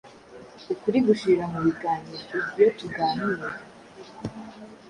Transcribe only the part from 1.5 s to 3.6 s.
mu biganiro, ubwio tuganire.